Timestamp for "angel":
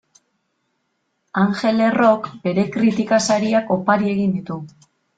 1.41-1.85